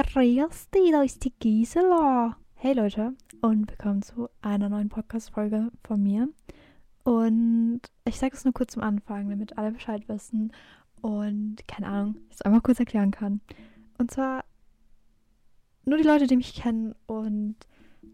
[0.00, 2.36] Grüß dich, da ist die Gisela.
[2.54, 6.28] Hey Leute und willkommen zu einer neuen Podcast-Folge von mir.
[7.02, 10.52] Und ich sage es nur kurz zum Anfang, damit alle Bescheid wissen
[11.02, 13.40] und, keine Ahnung, ich es einfach kurz erklären kann.
[13.98, 14.44] Und zwar
[15.84, 17.56] nur die Leute, die mich kennen und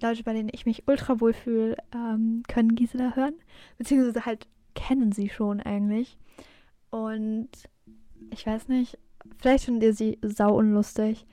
[0.00, 3.34] Leute, bei denen ich mich ultra wohl fühle, ähm, können Gisela hören.
[3.76, 6.16] Beziehungsweise halt kennen sie schon eigentlich.
[6.88, 7.50] Und
[8.30, 8.96] ich weiß nicht,
[9.36, 11.26] vielleicht findet ihr sie sau unlustig.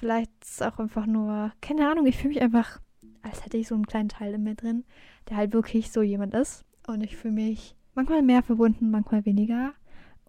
[0.00, 2.80] Vielleicht ist es auch einfach nur, keine Ahnung, ich fühle mich einfach,
[3.20, 4.84] als hätte ich so einen kleinen Teil in mir drin,
[5.28, 6.64] der halt wirklich so jemand ist.
[6.86, 9.74] Und ich fühle mich manchmal mehr verbunden, manchmal weniger.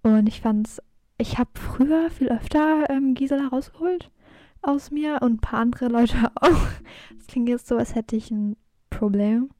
[0.03, 0.81] Und ich fand's,
[1.17, 4.11] ich habe früher viel öfter ähm, Gisela rausgeholt
[4.61, 6.67] aus mir und ein paar andere Leute auch.
[7.15, 8.57] Das klingt jetzt so, als hätte ich ein
[8.89, 9.51] Problem.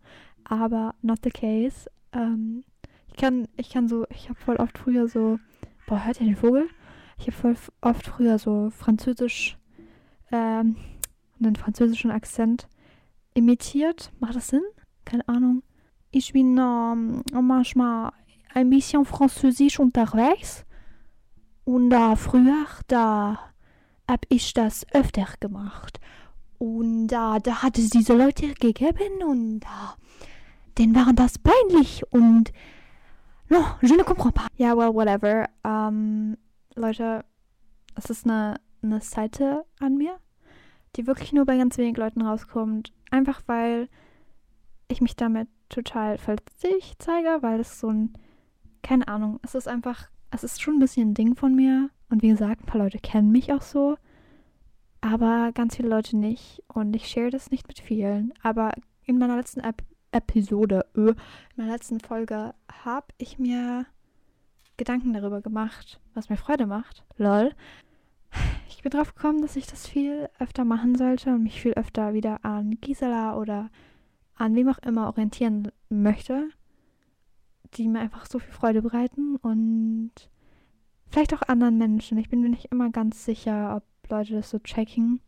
[0.44, 1.90] Aber not the case.
[2.12, 2.66] Ähm,
[3.08, 5.40] ich kann, ich kann so, ich habe voll oft früher so,
[5.88, 6.68] boah, hört ihr den Vogel?
[7.18, 9.58] Ich habe voll oft früher so französisch,
[10.32, 10.76] ähm,
[11.40, 12.68] einen französischen Akzent
[13.34, 14.12] imitiert.
[14.20, 14.64] Macht das Sinn?
[15.06, 15.64] Keine Ahnung.
[16.12, 18.12] Ich bin ähm, manchmal
[18.54, 20.66] ein bisschen französisch unterwegs.
[21.64, 23.40] Und äh, früher, da
[24.08, 26.00] habe ich das öfter gemacht.
[26.58, 30.28] Und äh, da hat es diese Leute gegeben und äh,
[30.78, 32.52] denen war das peinlich und
[33.50, 34.48] no, je ne comprends pas.
[34.58, 35.48] Ja, well, whatever.
[35.64, 36.38] Ähm,
[36.76, 37.26] Leute,
[37.96, 40.18] es ist eine, eine Seite an mir,
[40.96, 42.94] die wirklich nur bei ganz wenigen Leuten rauskommt.
[43.10, 43.90] Einfach weil
[44.88, 48.14] ich mich damit total verletzlich zeige, weil es so ein,
[48.82, 51.90] keine Ahnung, es ist einfach, es ist schon ein bisschen ein Ding von mir.
[52.10, 53.98] Und wie gesagt, ein paar Leute kennen mich auch so,
[55.00, 56.62] aber ganz viele Leute nicht.
[56.68, 58.34] Und ich share das nicht mit vielen.
[58.44, 58.72] Aber
[59.06, 61.16] in meiner letzten Ep Episode, äh, in
[61.56, 63.86] meiner letzten Folge, habe ich mir
[64.76, 67.06] Gedanken darüber gemacht, was mir Freude macht.
[67.18, 67.54] Lol.
[68.82, 72.44] Bin drauf gekommen, dass ich das viel öfter machen sollte und mich viel öfter wieder
[72.44, 73.70] an Gisela oder
[74.36, 76.50] an wem auch immer orientieren möchte,
[77.76, 80.12] die mir einfach so viel Freude bereiten und
[81.10, 82.18] vielleicht auch anderen Menschen.
[82.18, 85.22] Ich bin mir nicht immer ganz sicher, ob Leute das so checken.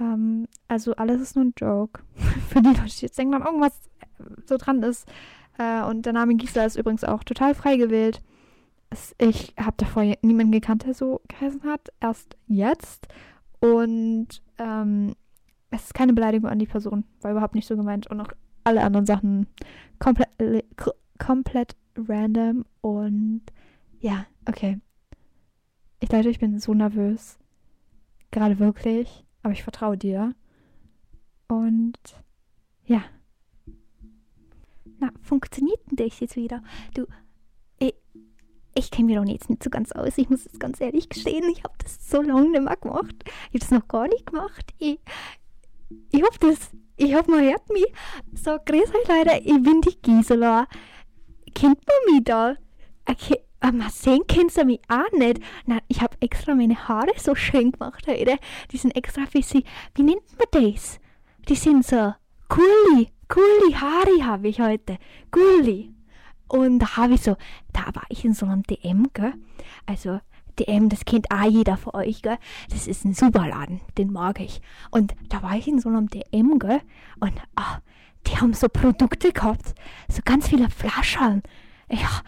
[0.00, 2.02] Ähm, also alles ist nur ein Joke.
[2.48, 3.78] Für die Leute, die jetzt denken, irgendwas
[4.46, 5.08] so dran ist.
[5.58, 8.20] Äh, und der Name Gisela ist übrigens auch total frei gewählt.
[9.18, 11.88] Ich habe davor niemanden gekannt, der so geheißen hat.
[12.00, 13.08] Erst jetzt.
[13.60, 15.14] Und ähm,
[15.70, 17.04] es ist keine Beleidigung an die Person.
[17.20, 18.06] War überhaupt nicht so gemeint.
[18.06, 18.28] Und auch
[18.62, 19.46] alle anderen Sachen
[19.98, 20.28] komplett,
[21.18, 22.64] komplett random.
[22.80, 23.42] Und
[24.00, 24.80] ja, okay.
[26.00, 27.38] Ich Leute, ich bin so nervös.
[28.30, 29.24] Gerade wirklich.
[29.42, 30.34] Aber ich vertraue dir.
[31.48, 31.98] Und
[32.84, 33.02] ja.
[34.98, 36.62] Na, funktioniert denn das jetzt wieder?
[36.94, 37.06] Du,
[38.74, 40.18] ich kenne mich doch jetzt nicht so ganz aus.
[40.18, 41.48] Ich muss es ganz ehrlich gestehen.
[41.50, 43.14] Ich habe das so lange nicht mehr gemacht.
[43.52, 44.72] Ich habe das noch gar nicht gemacht.
[44.78, 44.98] Ich,
[46.10, 47.86] ich hoffe, das, ich hoffe, man hört mich.
[48.34, 50.66] So, grüß euch Leute, ich bin die Gisela.
[51.54, 52.56] Kennt man mich da?
[53.06, 55.40] Okay, aber sehen kennst du mich auch nicht.
[55.66, 58.38] Nein, ich habe extra meine Haare so schön gemacht heute.
[58.72, 59.64] Die sind extra für sie.
[59.94, 60.98] Wie nennt man das?
[61.48, 62.14] Die sind so
[62.48, 64.98] cooli, cooli Haare habe ich heute.
[65.30, 65.93] Cooli.
[66.48, 67.36] Und da habe ich so,
[67.72, 69.34] da war ich in so einem DM, gell?
[69.86, 70.20] Also
[70.58, 72.38] DM, das kennt auch jeder von euch, gell?
[72.70, 74.60] Das ist ein Superladen, den mag ich.
[74.90, 76.80] Und da war ich in so einem DM, gell?
[77.20, 77.78] Und ah,
[78.26, 79.74] die haben so Produkte gehabt,
[80.08, 81.42] so ganz viele Flaschen.
[81.88, 82.20] Ja,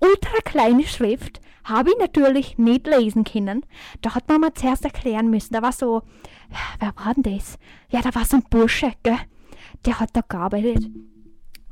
[0.00, 3.64] ultra kleine Schrift, habe ich natürlich nicht lesen können.
[4.00, 5.52] Da hat man mir zuerst erklären müssen.
[5.52, 6.02] Da war so,
[6.80, 7.58] wer war denn das?
[7.90, 9.18] Ja, da war so ein Bursche, gell?
[9.84, 10.88] Der hat da gearbeitet.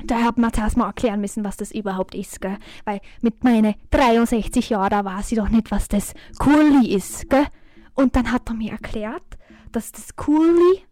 [0.07, 2.59] Da hat man zuerst mal erklären müssen, was das überhaupt ist, gell?
[2.85, 7.47] Weil mit meinen 63 Jahren, da weiß ich doch nicht, was das Curly ist, gell?
[7.95, 9.39] Und dann hat er mir erklärt,
[9.73, 10.83] dass das Curly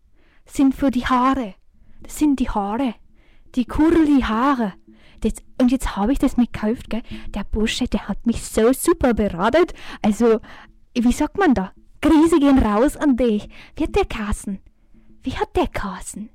[0.46, 1.54] sind für die Haare.
[2.02, 2.94] Das sind die Haare.
[3.54, 4.74] Die Curly Haare.
[5.20, 7.02] Das, und jetzt habe ich das mitgekauft, gell?
[7.28, 9.66] Der Bursche, der hat mich so super beraten.
[10.02, 10.40] Also,
[10.94, 11.72] wie sagt man da?
[12.00, 13.48] Krise gehen raus an dich.
[13.76, 14.58] Wie hat der Kassen?
[15.22, 16.28] Wie hat der Kassen?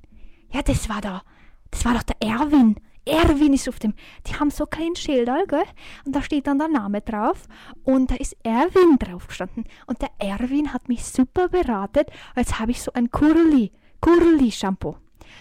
[0.52, 1.22] Ja, das war da.
[1.70, 2.76] Das war doch der Erwin.
[3.06, 3.94] Erwin ist auf dem.
[4.26, 5.64] Die haben so kleinen Schilder, gell?
[6.04, 7.46] Und da steht dann der Name drauf.
[7.82, 9.64] Und da ist Erwin drauf gestanden.
[9.86, 12.04] Und der Erwin hat mich super beraten.
[12.36, 14.96] Jetzt habe ich so ein Curly, Curly Shampoo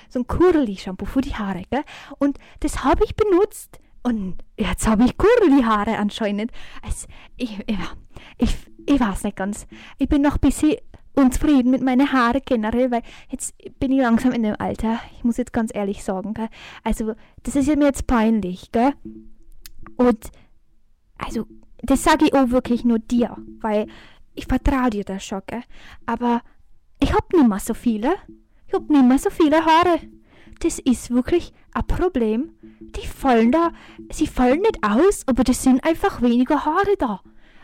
[0.10, 1.84] so ein Curly-Shampoo für die Haare, gell?
[2.18, 3.80] Und das habe ich benutzt.
[4.02, 6.52] Und jetzt habe ich Curly-Haare anscheinend.
[6.82, 7.78] Also, ich, ich,
[8.38, 8.56] ich,
[8.86, 9.68] ich weiß nicht ganz.
[9.98, 10.76] Ich bin noch ein bisschen
[11.20, 15.00] unzufrieden mit meinen Haaren generell, weil jetzt bin ich langsam in dem Alter.
[15.18, 16.50] Ich muss jetzt ganz ehrlich sagen, gell?
[16.84, 17.14] Also,
[17.44, 18.94] das ist mir jetzt peinlich, gell?
[19.98, 20.32] Und,
[21.18, 21.46] also,
[21.82, 23.88] das sage ich auch wirklich nur dir, weil
[24.36, 25.64] ich vertraue dir das schon, gell?
[26.06, 26.42] Aber
[27.00, 28.16] ich hab nicht mehr so viele.
[28.68, 30.00] Ich hab nicht mehr so viele Haare.
[30.60, 32.52] Das ist wirklich ein Problem.
[32.80, 33.72] Die fallen da,
[34.12, 37.22] sie fallen nicht aus, aber das sind einfach weniger Haare da.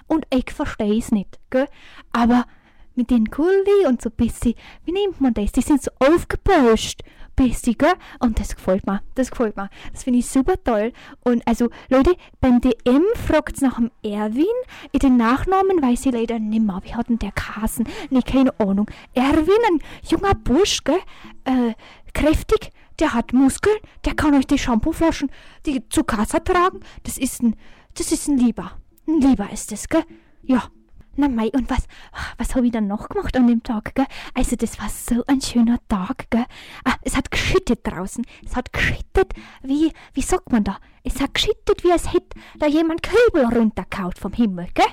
[0.08, 1.68] Und ich verstehe es nicht, gell?
[2.14, 2.46] Aber
[2.96, 4.56] mit den Kulli und so bisschen,
[4.86, 5.52] wie nennt man das?
[5.52, 7.02] Die sind so aufgepusht
[7.36, 7.94] bisschen, gell?
[8.20, 9.02] Und das gefällt mir.
[9.16, 9.70] Das gefällt mir.
[9.92, 10.94] Das finde ich super toll.
[11.24, 14.46] Und also, Leute, beim DM fragt nach dem Erwin.
[14.92, 16.80] In den Nachnamen weiß ich leider nicht mehr.
[16.84, 17.88] Wie hat denn der Kassen?
[18.10, 18.90] Nee, keine Ahnung.
[19.14, 21.00] Erwin, ein junger Bursch, gell?
[21.44, 21.74] Äh,
[22.14, 22.72] kräftig.
[23.00, 23.78] Der hat Muskeln.
[24.06, 25.30] Der kann euch die Shampooflaschen
[25.66, 26.80] die zu Kasse tragen.
[27.04, 27.56] Das ist ein,
[27.98, 28.72] das ist ein Lieber.
[29.08, 30.04] Ein Lieber ist das, gell?
[30.44, 30.64] Ja.
[31.18, 31.88] Na mei, und was,
[32.38, 34.06] was habe ich dann noch gemacht an dem Tag, gell?
[34.34, 36.46] Also das war so ein schöner Tag, gell?
[36.84, 38.26] Ah, es hat geschüttet draußen.
[38.46, 39.34] Es hat geschüttet,
[39.64, 40.78] wie, wie sagt man da?
[41.04, 44.86] Es hat geschüttet, wie es hätte da jemand Kübel runterkaut vom Himmel, gell?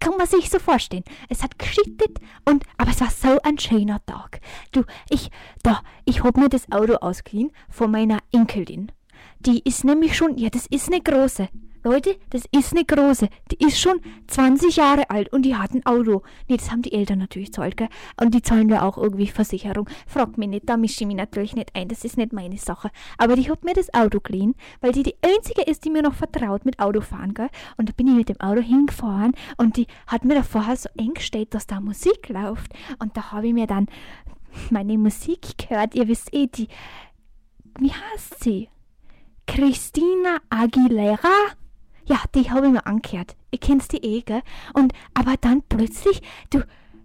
[0.00, 1.04] Kann man sich so vorstellen.
[1.28, 4.40] Es hat geschüttet und, aber es war so ein schöner Tag.
[4.72, 5.30] Du, ich,
[5.62, 8.92] da, ich hab mir das Auto ausgeliehen von meiner Enkelin.
[9.40, 11.48] Die ist nämlich schon, ja, das ist eine große.
[11.86, 13.28] Leute, das ist eine große.
[13.52, 16.22] Die ist schon 20 Jahre alt und die hat ein Auto.
[16.48, 17.88] Nee, das haben die Eltern natürlich zahlt, gell?
[18.20, 19.88] Und die zahlen ja auch irgendwie Versicherung.
[20.08, 21.86] Fragt mich nicht, da mische ich mich natürlich nicht ein.
[21.86, 22.90] Das ist nicht meine Sache.
[23.18, 26.14] Aber die hat mir das Auto geliehen, weil die die einzige ist, die mir noch
[26.14, 27.50] vertraut mit Autofahren, gell?
[27.76, 30.88] Und da bin ich mit dem Auto hingefahren und die hat mir da vorher so
[30.98, 32.72] eingestellt, dass da Musik läuft.
[32.98, 33.86] Und da habe ich mir dann
[34.70, 35.94] meine Musik gehört.
[35.94, 36.66] Ihr wisst eh, die.
[37.78, 38.70] Wie heißt sie?
[39.46, 41.30] Christina Aguilera?
[42.06, 43.36] Ja, die habe ich mir angehört.
[43.50, 44.42] Ich kenn's die eh, gell?
[44.74, 46.62] Und, aber dann plötzlich, du,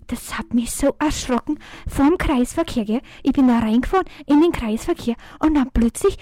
[0.07, 1.57] das hat mich so erschrocken
[1.87, 3.01] vom Kreisverkehr, gell?
[3.23, 6.17] Ich bin da reingefahren in den Kreisverkehr und dann plötzlich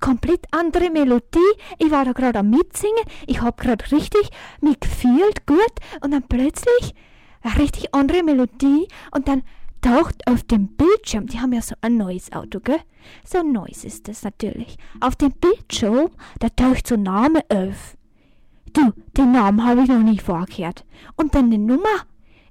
[0.00, 1.38] komplett andere Melodie.
[1.78, 3.04] Ich war da gerade am Mitsingen.
[3.26, 4.30] Ich hab gerade richtig
[4.60, 5.72] mich gefühlt, gut.
[6.00, 6.94] Und dann plötzlich
[7.42, 9.42] eine richtig andere Melodie und dann
[9.80, 12.80] taucht auf dem Bildschirm, die haben ja so ein neues Auto, gell?
[13.24, 14.76] So ein neues ist das natürlich.
[15.00, 17.96] Auf dem Bildschirm, da taucht so ein Name auf.
[18.72, 20.84] Du, den Namen habe ich noch nie vorgehört.
[21.16, 22.06] Und dann die Nummer.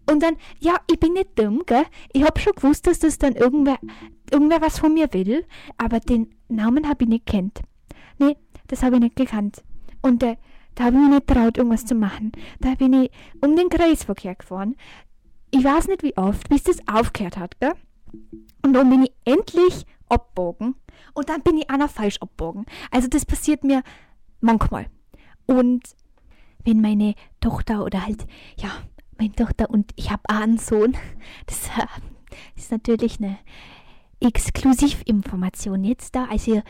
[0.09, 1.85] Und dann, ja, ich bin nicht dumm, gell?
[2.11, 3.77] Ich hab schon gewusst, dass das dann irgendwer,
[4.31, 5.45] irgendwer was von mir will,
[5.77, 7.61] aber den Namen habe ich nicht kennt.
[8.19, 8.35] Nee,
[8.67, 9.63] das habe ich nicht gekannt.
[10.01, 10.37] Und äh,
[10.75, 12.31] da habe ich mich nicht traut, irgendwas zu machen.
[12.59, 14.75] Da bin ich um den Kreisverkehr gefahren.
[15.51, 17.73] Ich weiß nicht wie oft, bis das aufgehört hat, gell?
[18.63, 20.75] Und dann bin ich endlich abbogen.
[21.13, 22.65] Und dann bin ich auch noch falsch abbogen.
[22.89, 23.81] Also das passiert mir
[24.39, 24.87] manchmal.
[25.45, 25.83] Und
[26.63, 28.25] wenn meine Tochter oder halt,
[28.57, 28.69] ja,
[29.17, 30.95] meine Tochter und ich habe einen Sohn,
[31.45, 31.87] das äh,
[32.55, 33.37] ist natürlich eine
[34.19, 36.25] Exklusivinformation jetzt da.
[36.25, 36.61] Also,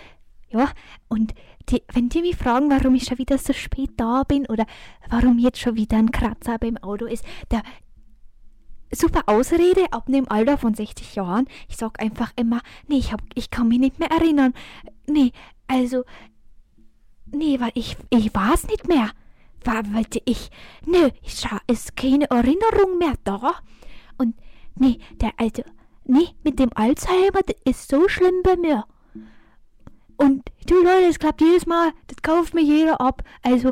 [0.49, 0.69] ja,
[1.07, 1.33] und
[1.69, 4.65] die, wenn die mich fragen, warum ich schon wieder so spät da bin oder
[5.09, 7.61] warum jetzt schon wieder ein Kratzer beim Auto ist, der
[8.91, 11.47] super Ausrede ab dem Alter von 60 Jahren.
[11.69, 14.53] Ich sag einfach immer, nee, ich, hab, ich kann mich nicht mehr erinnern.
[15.07, 15.31] Nee,
[15.67, 16.03] also,
[17.27, 19.11] nee, weil ich, ich weiß nicht mehr
[19.65, 20.49] weil ich,
[20.85, 23.55] nö, ich ist keine Erinnerung mehr da.
[24.17, 24.35] Und
[24.75, 25.65] nee, der alte,
[26.05, 28.85] nee, mit dem Alzheimer, das ist so schlimm bei mir.
[30.17, 33.23] Und du Leute, das klappt jedes Mal, das kauft mir jeder ab.
[33.41, 33.71] Also,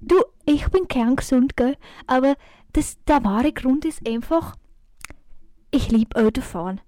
[0.00, 1.76] du, ich bin kerngesund, gell,
[2.06, 2.36] aber
[2.72, 4.54] das, der wahre Grund ist einfach,
[5.70, 6.80] ich liebe Autofahren.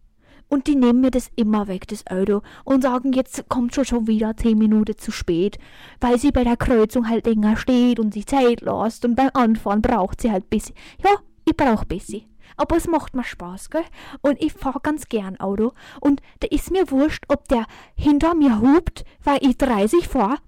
[0.51, 4.07] Und die nehmen mir das immer weg, das Auto, und sagen, jetzt kommt schon schon
[4.07, 5.59] wieder zehn Minuten zu spät,
[6.01, 9.81] weil sie bei der Kreuzung halt länger steht und sich Zeit lässt und beim Anfahren
[9.81, 10.75] braucht sie halt ein bisschen.
[11.05, 11.13] Ja,
[11.45, 12.25] ich brauch ein bisschen.
[12.57, 13.85] Aber es macht mir Spaß, gell?
[14.23, 15.73] Und ich fahr ganz gern Auto.
[16.01, 20.39] Und da ist mir wurscht, ob der hinter mir hupt, weil ich 30 fahr.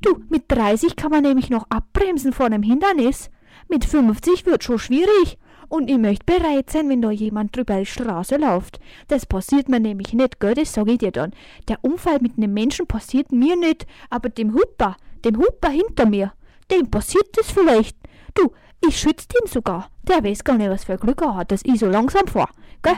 [0.00, 3.30] Du, mit 30 kann man nämlich noch abbremsen vor einem Hindernis.
[3.68, 5.38] Mit 50 wird schon schwierig.
[5.68, 8.80] Und ich möchte bereit sein, wenn da jemand drüber die Straße läuft.
[9.08, 11.32] Das passiert mir nämlich nicht, gell, das sag ich dir dann.
[11.68, 16.32] Der Unfall mit einem Menschen passiert mir nicht, aber dem Hupper, dem Hupper hinter mir,
[16.70, 17.96] dem passiert das vielleicht.
[18.34, 18.52] Du,
[18.86, 19.90] ich schütze den sogar.
[20.02, 22.50] Der weiß gar nicht, was für Glück er hat, dass ich so langsam fahr,
[22.82, 22.96] gell?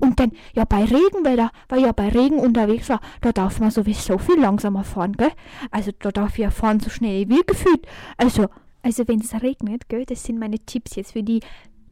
[0.00, 4.18] Und dann, ja, bei Regenwetter, weil ja bei Regen unterwegs war, da darf man sowieso
[4.18, 5.32] viel langsamer fahren, gell?
[5.70, 7.86] Also da darf ich ja fahren so schnell wie gefühlt.
[8.16, 8.46] Also,
[8.82, 11.40] also wenn es regnet, gell, das sind meine Tipps jetzt für die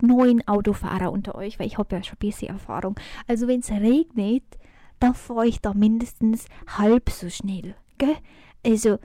[0.00, 2.96] neuen Autofahrer unter euch, weil ich habe ja schon ein bisschen Erfahrung.
[3.26, 4.44] Also wenn es regnet,
[5.00, 7.74] dann fahre ich da mindestens halb so schnell.
[7.98, 8.16] Gell?
[8.64, 8.98] Also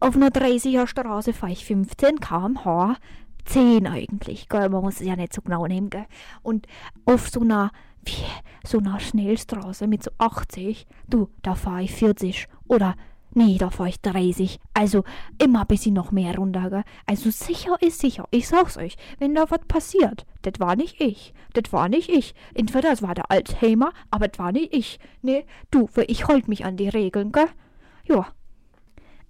[0.00, 2.96] auf einer 30er Straße fahre ich 15 km/h,
[3.44, 4.48] 10 eigentlich.
[4.48, 4.68] Gell?
[4.68, 5.90] Man muss es ja nicht so genau nehmen.
[5.90, 6.06] Gell?
[6.42, 6.66] Und
[7.04, 7.70] auf so einer,
[8.64, 12.94] so einer Schnellstraße mit so 80, du, da fahre ich 40 oder
[13.34, 14.58] Nee, da fahr ich 30.
[14.74, 15.04] Also
[15.42, 16.84] immer ein bisschen noch mehr runter, gell?
[17.06, 18.26] Also sicher ist sicher.
[18.30, 21.34] Ich sag's euch, wenn da was passiert, das war nicht ich.
[21.52, 22.34] Das war nicht ich.
[22.54, 24.98] Entweder das war der Alzheimer, aber das war nicht ich.
[25.22, 27.48] Nee, du, ich holt mich an die Regeln, gell?
[28.06, 28.26] Ja.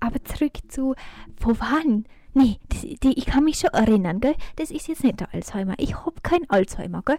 [0.01, 0.95] Aber zurück zu,
[1.41, 2.07] wo waren?
[2.35, 4.37] Nee, das, die, ich kann mich schon erinnern, gell?
[4.57, 5.75] Das ist jetzt nicht der Alzheimer.
[5.79, 7.19] Ich hab kein Alzheimer, gell?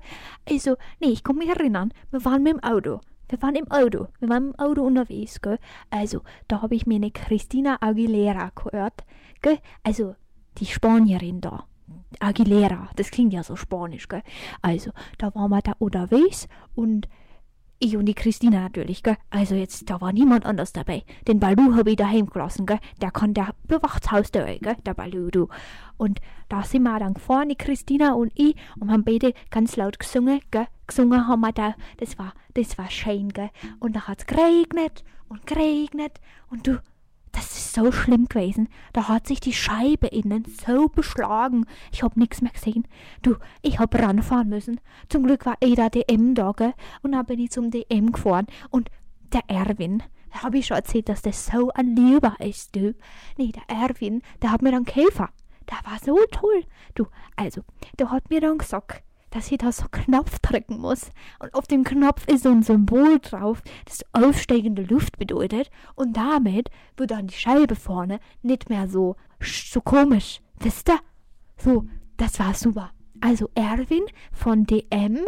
[0.49, 1.93] Also, nee, ich kann mich erinnern.
[2.11, 3.01] Wir waren mit dem Auto.
[3.29, 4.07] Wir waren im Auto.
[4.19, 5.59] Wir waren im Auto unterwegs, gell?
[5.91, 9.05] Also, da habe ich mir eine Christina Aguilera gehört,
[9.41, 9.59] gell?
[9.83, 10.15] Also,
[10.57, 11.65] die Spanierin da.
[12.19, 14.23] Aguilera, das klingt ja so spanisch, gell?
[14.63, 17.07] Also, da waren wir da unterwegs und
[17.79, 19.17] ich und die Christina natürlich, gell?
[19.29, 21.03] Also jetzt, da war niemand anders dabei.
[21.27, 22.79] Den Balu habe ich daheim gelassen, gell?
[23.01, 24.75] Der kann, der bewacht das Haus da, gell?
[24.85, 25.47] Der Balu, du.
[25.97, 26.19] Und
[26.49, 30.41] da sind wir dann gefahren, die Christina und ich, und haben beide ganz laut gesungen,
[30.51, 30.67] gell?
[30.87, 31.75] Gesungen haben wir da.
[31.97, 33.49] Das war, das war schön, gell?
[33.79, 36.19] Und da hat's geregnet und geregnet
[36.49, 36.81] und du,
[37.31, 38.69] das ist so schlimm gewesen.
[38.93, 41.65] Da hat sich die Scheibe innen so beschlagen.
[41.91, 42.87] Ich hab nichts mehr gesehen.
[43.21, 44.79] Du, ich hab ranfahren müssen.
[45.09, 46.73] Zum Glück war eh der DM da, gell?
[47.01, 48.47] Und dann bin ich zum DM gefahren.
[48.69, 48.89] Und
[49.31, 52.95] der Erwin, da hab ich schon erzählt, dass der so ein Lieber ist, du.
[53.37, 55.29] Nee, der Erwin, der hat mir dann Käfer.
[55.69, 56.63] Der war so toll.
[56.95, 57.05] Du,
[57.35, 57.61] also,
[57.99, 61.11] der hat mir dann gesagt, dass ich da so Knopf drücken muss.
[61.39, 65.69] Und auf dem Knopf ist so ein Symbol drauf, das aufsteigende Luft bedeutet.
[65.95, 70.41] Und damit wird dann die Scheibe vorne nicht mehr so, so komisch.
[70.59, 70.99] Wisst ihr?
[71.57, 71.85] So,
[72.17, 72.91] das war super.
[73.21, 75.19] Also Erwin von DM,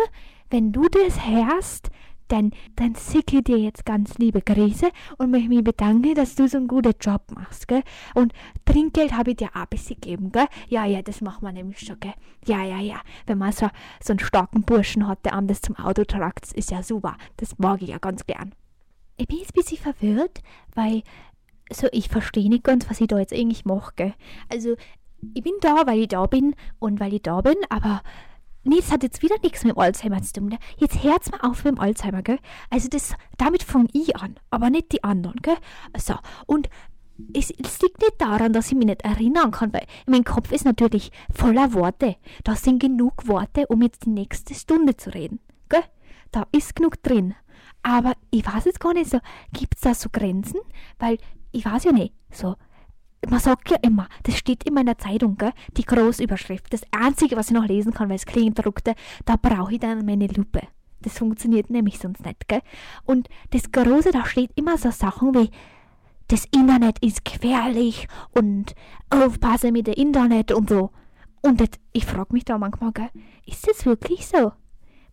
[0.50, 1.90] wenn du das hörst,
[2.32, 6.58] dann, dann schicke dir jetzt ganz liebe Grüße und möchte mich bedanken, dass du so
[6.58, 7.84] einen guten Job machst, gell?
[8.16, 8.34] Und
[8.66, 10.48] Trinkgeld habe ich dir auch ein bisschen gegeben, gell?
[10.70, 12.14] Ja, ja, das macht man nämlich schon, gell?
[12.46, 13.02] Ja, ja, ja.
[13.26, 13.68] Wenn man so,
[14.02, 17.18] so einen starken Burschen hat, der anders zum Auto tragt, ist ja super.
[17.38, 18.54] Das mag ich ja ganz gern.
[19.18, 20.42] Ich bin jetzt ein bisschen verwirrt,
[20.74, 21.04] weil
[21.72, 24.14] so, ich verstehe nicht ganz, was ich da jetzt eigentlich mache, gell?
[24.50, 24.76] Also,
[25.34, 28.02] ich bin da, weil ich da bin und weil ich da bin, aber
[28.64, 30.50] Nee, das hat jetzt wieder nichts mit dem Alzheimer zu tun.
[30.50, 30.60] Ne?
[30.78, 32.38] Jetzt hört's mal auf mit dem Alzheimer, gell?
[32.70, 35.58] Also das, damit fange ich an, aber nicht die anderen, gell?
[35.98, 36.16] So,
[36.46, 36.70] und
[37.34, 40.66] es, es, liegt nicht daran, dass ich mich nicht erinnern kann, weil mein Kopf ist
[40.66, 42.16] natürlich voller Worte.
[42.44, 45.40] Da sind genug Worte, um jetzt die nächste Stunde zu reden,
[45.70, 45.84] gell?
[46.32, 47.36] Da ist genug drin.
[47.84, 49.20] Aber ich weiß jetzt gar nicht so,
[49.54, 50.60] gibt's da so Grenzen?
[51.00, 51.18] Weil
[51.52, 52.56] ich weiß ja nicht, so
[53.30, 55.54] man sagt ja immer, das steht immer in der Zeitung, gell?
[55.78, 56.74] die Großüberschrift.
[56.74, 60.28] Das Einzige, was ich noch lesen kann, weil es Kleingedruckte, da brauche ich dann meine
[60.28, 60.62] Lupe.
[61.02, 62.62] Das funktioniert nämlich sonst nicht, gell?
[63.06, 65.50] Und das Große, da steht immer so Sachen wie,
[66.28, 68.74] das Internet ist gefährlich und
[69.10, 70.92] aufpasse mit dem Internet und so.
[71.42, 73.10] Und das, ich frage mich da manchmal, gell,
[73.46, 74.52] ist das wirklich so?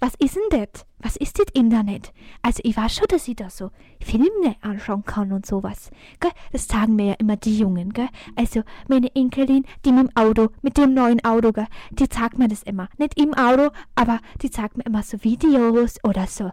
[0.01, 0.87] Was ist denn das?
[1.01, 2.13] Was ist das Internet?
[2.43, 5.91] Also ich weiß schon, dass ich da so Filme anschauen kann und sowas.
[6.21, 6.31] Gell?
[6.53, 8.09] Das sagen mir ja immer die Jungen, gell?
[8.37, 11.67] Also meine Enkelin, die mit dem Auto, mit dem neuen Auto, gell?
[11.91, 12.89] Die zeigt mir das immer.
[12.99, 16.51] Nicht im Auto, aber die zeigt mir immer so Videos oder so,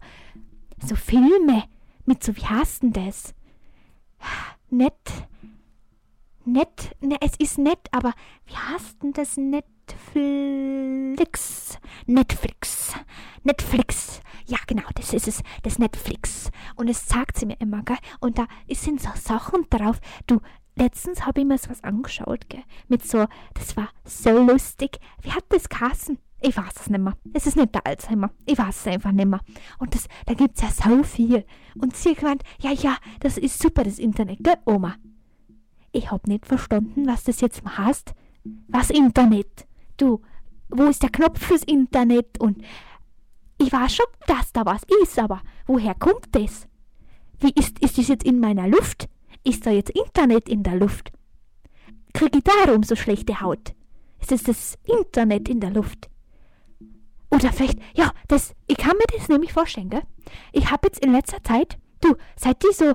[0.84, 1.64] so Filme
[2.06, 3.34] mit so, wie heißt denn das?
[4.70, 4.94] Nett.
[6.48, 8.14] Nett, ne, es ist nett, aber
[8.46, 9.36] wie heißt denn das?
[9.36, 9.66] Netflix.
[12.06, 12.94] Netflix.
[13.46, 14.22] Netflix.
[14.48, 15.42] Ja, genau, das ist es.
[15.64, 16.52] Das Netflix.
[16.76, 17.98] Und es sagt sie mir immer, gell?
[18.20, 20.00] Und da sind so Sachen drauf.
[20.28, 20.42] Du,
[20.76, 22.64] letztens habe ich mir so was angeschaut, gell?
[22.88, 25.00] Mit so, das war so lustig.
[25.22, 26.18] Wie hat das Kassen?
[26.42, 27.18] Ich weiß es nicht mehr.
[27.34, 28.32] Es ist nicht der Alzheimer.
[28.46, 29.40] Ich weiß es einfach nicht mehr.
[29.80, 31.46] Und das, da gibt es ja so viel.
[31.80, 34.96] Und sie gemeint, ja, ja, das ist super, das Internet, gell, Oma?
[35.92, 38.14] Ich hab nicht verstanden, was das jetzt heißt.
[38.68, 39.66] Was Internet?
[39.98, 40.22] du,
[40.70, 42.40] wo ist der Knopf fürs Internet?
[42.40, 42.64] Und
[43.58, 46.68] ich weiß schon, dass da was ist, aber woher kommt das?
[47.40, 49.08] Wie ist, ist das jetzt in meiner Luft?
[49.44, 51.12] Ist da jetzt Internet in der Luft?
[52.14, 53.74] Kriege ich darum so schlechte Haut?
[54.22, 56.10] Ist es das Internet in der Luft?
[57.30, 60.04] Oder vielleicht, ja, das, ich kann mir das nämlich vorstellen, gell?
[60.54, 62.94] Ich habe jetzt in letzter Zeit, du, seit ich so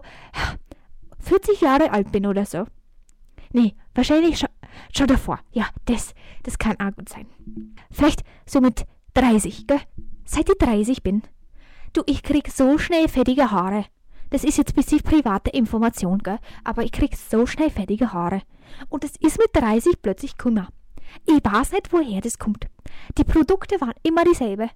[1.20, 2.64] 40 Jahre alt bin oder so,
[3.52, 4.48] nee, wahrscheinlich schon,
[4.94, 7.26] schon davor, ja, das, das kann auch gut sein.
[7.90, 9.80] Vielleicht so mit 30, gell?
[10.32, 11.22] Seit ich 30 bin.
[11.92, 13.86] Du, ich krieg so schnell fettige Haare.
[14.30, 16.38] Das ist jetzt ein bisschen private Information, gell?
[16.62, 18.42] Aber ich krieg so schnell fettige Haare.
[18.90, 20.68] Und das ist mit 30 plötzlich Kummer.
[21.26, 22.68] Ich weiß nicht, woher das kommt.
[23.18, 24.70] Die Produkte waren immer dieselbe.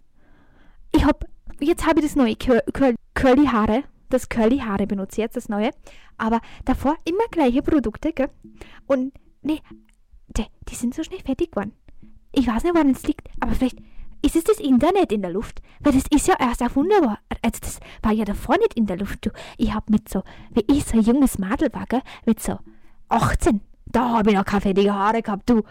[0.90, 1.25] Ich hab,
[1.61, 3.84] jetzt habe ich das neue Cur Cur Curly Haare.
[4.08, 5.70] Das Curly Haare benutze jetzt, das neue.
[6.18, 8.30] Aber davor immer gleiche Produkte, gell?
[8.88, 9.61] Und, nee,
[10.37, 11.75] die, die sind so schnell fertig geworden.
[12.32, 13.78] Ich weiß nicht, woran es liegt, aber vielleicht
[14.25, 16.93] ist es das Internet in der Luft, weil das ist ja erst erfunden,
[17.43, 19.26] Also das war ja davor nicht in der Luft.
[19.26, 22.59] Du, ich hab mit so, wie ich so ein junges Madel war, gell, mit so
[23.11, 25.62] 18, da habe ich noch keine fettige Haare gehabt, du.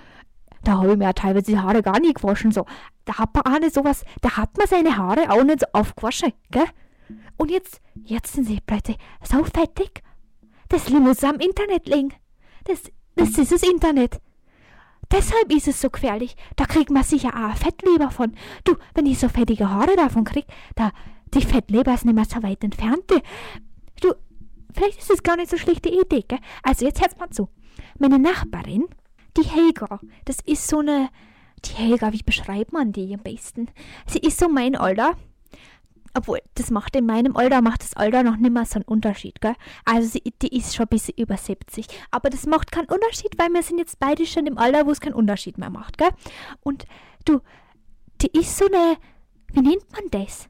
[0.64, 2.66] Da habe ich mir ja teilweise die Haare gar nicht gewaschen, so.
[3.06, 6.32] Da hat man auch nicht sowas, da hat man seine Haare auch nicht so aufgewaschen,
[6.52, 6.68] gell?
[7.38, 10.04] Und jetzt, jetzt sind sie plötzlich so fettig.
[10.70, 12.14] Das muss am Internet liegen.
[12.66, 12.84] Das,
[13.16, 14.22] das ist das Internet.
[15.14, 16.36] Deshalb ist es so gefährlich.
[16.56, 18.34] Da kriegt man sicher auch Fettleber von.
[18.64, 20.92] Du, wenn ich so fettige Haare davon krieg, da,
[21.36, 23.04] die Fettleber ist nicht mehr so weit entfernt.
[24.02, 24.14] Du,
[24.74, 26.40] vielleicht ist es gar nicht so schlechte Idee, gell?
[26.64, 27.48] Also jetzt hört's mal zu.
[28.00, 28.86] Meine Nachbarin,
[29.38, 31.10] die Helga, das ist so eine,
[31.64, 33.70] die Helga, wie beschreibt man die am besten?
[34.08, 35.16] Sie ist so mein Alter
[36.14, 39.42] obwohl, das macht in meinem Alter, macht das Alter noch nicht mehr so einen Unterschied,
[39.42, 39.56] gell?
[39.86, 41.88] Also sie, die ist schon ein bisschen über 70.
[42.12, 45.02] Aber das macht keinen Unterschied, weil wir sind jetzt beide schon im Alter, wo es
[45.02, 46.12] keinen Unterschied mehr macht, gell?
[46.62, 46.86] Und
[47.26, 47.40] du,
[48.22, 48.98] die ist so eine,
[49.54, 50.50] wie nennt man das?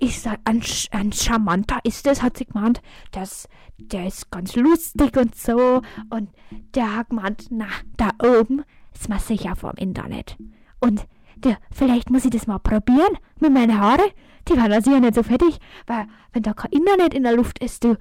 [0.00, 2.82] ist ein, ein Charmanter ist das, hat sie gemeint.
[3.12, 3.48] Das,
[3.78, 5.82] der ist ganz lustig und so.
[6.08, 6.30] Und
[6.74, 10.36] der hat gemeint, na, da oben ist man sicher vom Internet.
[10.80, 11.06] Und
[11.36, 14.10] der, vielleicht muss ich das mal probieren mit meinen Haaren.
[14.48, 17.62] Die waren also ja nicht so fettig, weil wenn da kein Internet in der Luft
[17.62, 17.96] ist, du,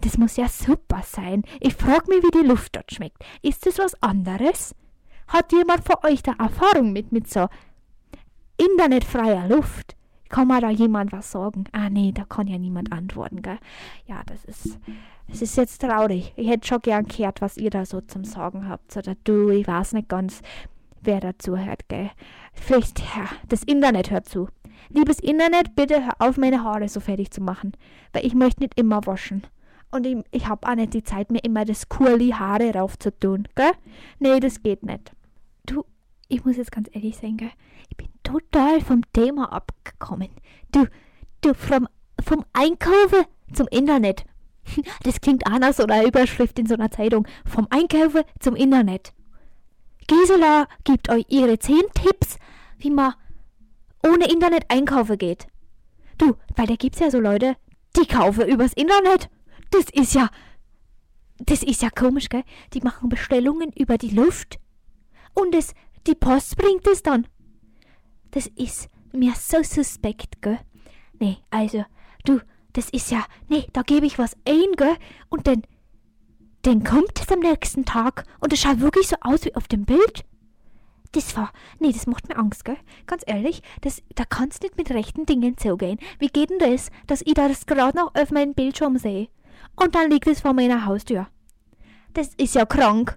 [0.00, 1.42] das muss ja super sein.
[1.60, 3.24] Ich frage mich, wie die Luft dort schmeckt.
[3.42, 4.74] Ist das was anderes?
[5.28, 7.48] Hat jemand von euch da Erfahrung mit, mit so
[8.56, 9.96] internetfreier Luft?
[10.28, 11.64] Kann mal da jemand was sagen?
[11.72, 13.58] Ah, nee, da kann ja niemand antworten, gell?
[14.06, 14.78] Ja, das ist,
[15.28, 16.32] das ist jetzt traurig.
[16.36, 18.96] Ich hätte schon gern gehört, was ihr da so zum Sagen habt.
[18.96, 20.42] Oder du, ich weiß nicht ganz
[21.02, 22.10] wer dazu hört, gell?
[22.52, 24.48] Vielleicht, ja, das Internet hört zu.
[24.88, 27.72] Liebes Internet, bitte hör auf, meine Haare so fertig zu machen.
[28.12, 29.46] Weil ich möchte nicht immer waschen.
[29.90, 33.16] Und ich, ich hab auch nicht die Zeit, mir immer das curly Haare rauf zu
[33.16, 33.72] tun, gell?
[34.18, 35.12] Nee, das geht nicht.
[35.66, 35.84] Du,
[36.28, 37.50] ich muss jetzt ganz ehrlich sagen, gell?
[37.88, 40.28] Ich bin total vom Thema abgekommen.
[40.70, 40.86] Du,
[41.40, 41.88] du, vom,
[42.22, 44.24] vom Einkaufen zum Internet.
[45.02, 47.26] Das klingt auch nach so einer Überschrift in so einer Zeitung.
[47.44, 49.12] Vom Einkaufen zum Internet.
[50.06, 52.38] Gisela gibt euch ihre 10 Tipps,
[52.78, 53.14] wie man
[54.04, 55.46] ohne Internet einkaufen geht.
[56.18, 57.56] Du, weil da gibt's ja so Leute,
[57.96, 59.30] die kaufen übers Internet.
[59.70, 60.28] Das ist ja.
[61.38, 62.44] Das ist ja komisch, gell?
[62.74, 64.58] Die machen Bestellungen über die Luft.
[65.32, 65.74] Und es,
[66.06, 67.26] die Post bringt es dann.
[68.32, 70.58] Das ist mir so suspekt, gell?
[71.18, 71.84] Nee, also,
[72.24, 72.40] du,
[72.74, 73.24] das ist ja.
[73.48, 74.96] Nee, da gebe ich was ein, gell?
[75.30, 75.62] Und dann
[76.62, 79.86] dann kommt es am nächsten Tag und es schaut wirklich so aus wie auf dem
[79.86, 80.24] Bild.
[81.12, 82.76] Das war, nee, das macht mir Angst, gell?
[83.06, 85.98] Ganz ehrlich, das, da kannst nicht mit rechten Dingen zugehen.
[86.18, 89.28] Wie geht denn das, dass ich das gerade noch auf meinem Bildschirm sehe?
[89.76, 91.28] Und dann liegt es vor meiner Haustür.
[92.12, 93.16] Das ist ja krank.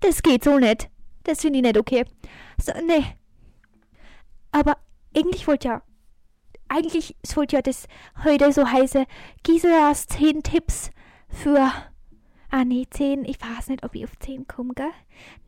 [0.00, 0.90] Das geht so nicht.
[1.24, 2.04] Das finde ich nicht okay.
[2.58, 3.04] So, nee.
[4.50, 4.76] Aber
[5.16, 5.82] eigentlich wollte ja,
[6.68, 7.86] eigentlich sollte ja das
[8.24, 9.06] heute so heiße
[9.42, 10.90] Giselas 10 Tipps
[11.28, 11.70] für
[12.54, 14.90] Ah, nee, 10, ich weiß nicht, ob ich auf 10 komme, gell?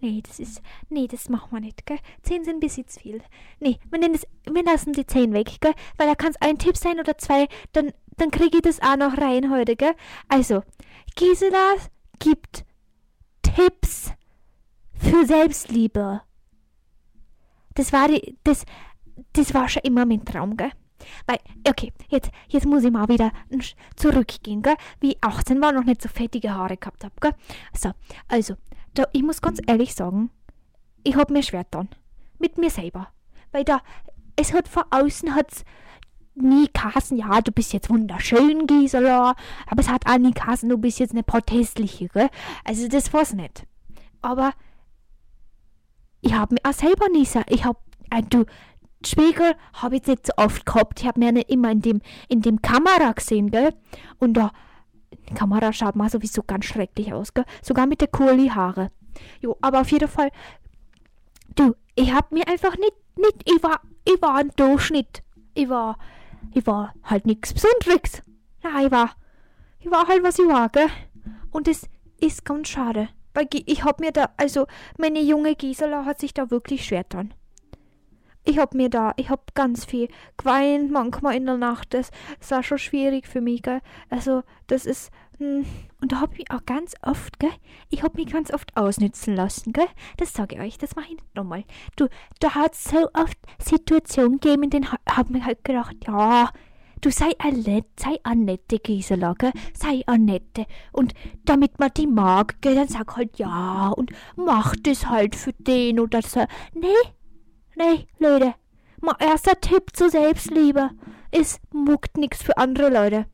[0.01, 1.99] Nee, das ist, nee, das machen wir nicht, gell?
[2.23, 3.21] 10 sind bis jetzt viel.
[3.61, 5.75] Nee, wir, das, wir lassen die 10 weg, gell?
[5.99, 8.97] Weil da kann es ein Tipp sein oder zwei, dann, dann kriege ich das auch
[8.97, 9.95] noch rein heute, gell?
[10.29, 10.63] Also,
[11.17, 11.75] Gisela
[12.19, 12.65] gibt
[13.43, 14.13] Tipps
[14.95, 16.23] für Selbstliebe.
[17.75, 18.65] Das war die, das,
[19.33, 20.71] das war schon immer mein Traum, gell?
[21.27, 23.33] Weil, okay, jetzt, jetzt muss ich mal wieder
[23.97, 24.77] zurückgehen, gell?
[25.01, 27.35] Wie ich 18 war, noch nicht so fettige Haare gehabt habe, gell?
[27.77, 27.93] So,
[28.29, 28.55] also,
[28.95, 30.31] da, ich muss ganz ehrlich sagen,
[31.03, 31.89] ich hab mir schwer getan.
[32.39, 33.09] Mit mir selber.
[33.53, 33.83] Weil da,
[34.37, 35.65] es hat von außen hat's
[36.35, 39.35] nie Kassen, ja, du bist jetzt wunderschön, Gisela,
[39.67, 42.29] aber es hat auch nie Kassen, du bist jetzt eine protestliche, gell?
[42.65, 43.67] Also das war's nicht.
[44.21, 44.53] Aber
[46.21, 48.45] ich hab mir auch selber gesagt, ich hab, äh, du,
[49.07, 52.01] Spiegel habe ich jetzt nicht so oft gehabt, ich hab mir nicht immer in dem,
[52.29, 53.75] in dem Kamera gesehen, gell?
[54.19, 54.51] Und da,
[55.29, 57.45] die Kamera schaut mal sowieso ganz schrecklich aus, gell?
[57.63, 58.91] Sogar mit der Curly-Haare.
[59.41, 60.31] Jo, aber auf jeden Fall,
[61.55, 65.23] du, ich hab mir einfach nicht, nicht, ich war, ich war ein Durchschnitt.
[65.55, 65.99] Ich war,
[66.53, 68.23] ich war halt nichts Besonderes.
[68.63, 69.11] Ja, ich war,
[69.81, 70.89] ich war halt, was ich war, gell?
[71.51, 71.89] Und es
[72.21, 73.09] ist ganz schade.
[73.35, 77.35] Weil ich hab mir da, also, meine junge Gisela hat sich da wirklich schwer dran.
[78.45, 81.95] Ich hab mir da, ich hab ganz viel geweint, manchmal in der Nacht.
[81.95, 82.11] Das
[82.49, 83.81] war schon schwierig für mich, gell?
[84.11, 87.51] Also, das ist, und da hab ich auch ganz oft, gell?
[87.91, 89.87] Ich hab mich ganz oft ausnützen lassen, gell?
[90.17, 91.65] Das sage ich euch, das mach ich nicht nochmal.
[91.97, 92.09] Du,
[92.41, 96.51] da hat so oft Situationen gegeben, in denen hab mir halt gedacht, ja,
[97.01, 99.53] du sei Annette, sei Annette, Gisela, gell?
[99.75, 100.67] Sei Annette.
[100.93, 105.53] Und damit man die mag, gell, dann sag halt ja und mach das halt für
[105.55, 106.45] den oder so.
[106.75, 106.89] Nee,
[107.77, 108.55] nee, Leute.
[109.01, 110.91] Mein erster Tipp zur Selbstliebe
[111.31, 113.27] ist, muckt nix für andere Leute.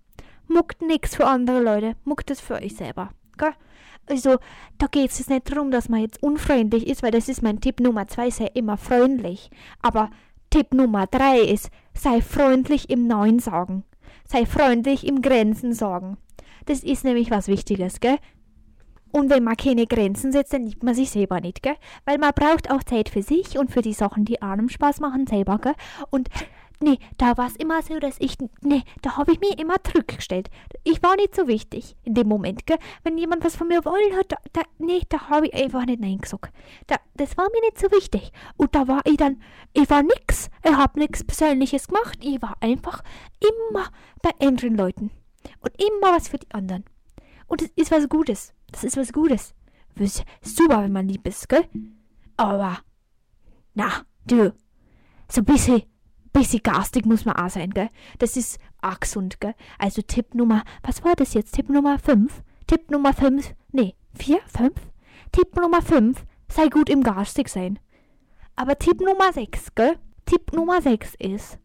[0.50, 1.94] Muckt nix für andere Leute.
[2.04, 3.10] Muckt es für euch selber.
[3.38, 3.52] Gell?
[4.08, 4.38] Also,
[4.78, 7.78] da geht es nicht darum, dass man jetzt unfreundlich ist, weil das ist mein Tipp
[7.78, 9.50] Nummer zwei, sei immer freundlich.
[9.80, 10.10] Aber
[10.50, 13.84] Tipp Nummer drei ist, sei freundlich im Neuen sagen.
[14.26, 16.16] Sei freundlich im Grenzen sagen.
[16.66, 18.18] Das ist nämlich was Wichtiges, gell?
[19.12, 21.76] Und wenn man keine Grenzen setzt, dann liebt man sich selber nicht, gell?
[22.04, 25.28] Weil man braucht auch Zeit für sich und für die Sachen, die einem Spaß machen,
[25.28, 25.74] selber, gell?
[26.10, 26.28] Und
[26.83, 30.51] nee, da war es immer so, dass ich, nee, da habe ich mich immer zurückgestellt.
[30.83, 32.79] Ich war nicht so wichtig in dem Moment, gell?
[33.03, 36.01] Wenn jemand was von mir wollen hat, da, da nee, da habe ich einfach nicht
[36.01, 36.55] Nein gesagt.
[36.87, 38.33] Da, das war mir nicht so wichtig.
[38.57, 42.57] Und da war ich dann, ich war nix, ich habe nichts Persönliches gemacht, ich war
[42.61, 43.03] einfach
[43.40, 43.88] immer
[44.23, 45.11] bei anderen Leuten.
[45.61, 46.85] Und immer was für die anderen.
[47.47, 48.55] Und das ist was Gutes.
[48.71, 49.55] Das ist was Gutes.
[49.97, 51.69] Ist super, wenn man lieb ist, gell?
[52.37, 52.79] Aber,
[53.75, 54.55] na, du,
[55.29, 55.83] so ein bisschen
[56.33, 57.90] bisschen garstig muss man auch sein, gell?
[58.19, 59.55] Das ist auch gesund, gell?
[59.79, 61.55] Also Tipp Nummer, was war das jetzt?
[61.55, 62.43] Tipp Nummer 5?
[62.66, 64.73] Tipp Nummer 5, nee, 4, 5?
[65.33, 67.79] Tipp Nummer 5, sei gut im garstig sein.
[68.57, 69.97] Aber Tipp Nummer 6, gell?
[70.27, 71.59] Tipp Nummer 6 ist,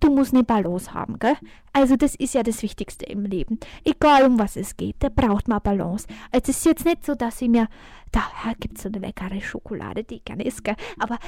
[0.00, 1.36] du musst eine Balance haben, gell?
[1.72, 3.58] Also das ist ja das Wichtigste im Leben.
[3.84, 6.06] Egal um was es geht, da braucht man Balance.
[6.30, 7.68] Also es ist jetzt nicht so, dass ich mir,
[8.12, 8.22] da
[8.60, 10.76] gibt es so eine leckere Schokolade, die ich gerne esse, gell?
[10.98, 11.18] Aber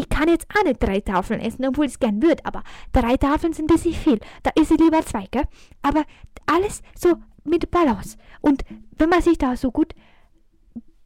[0.00, 3.16] ich kann jetzt auch nicht drei Tafeln essen, obwohl ich es gern würde, aber drei
[3.16, 4.18] Tafeln sind ein bisschen viel.
[4.42, 5.44] Da esse ich lieber zwei, gell?
[5.82, 6.04] Aber
[6.46, 8.16] alles so mit Balance.
[8.40, 8.64] Und
[8.96, 9.94] wenn man sich da so gut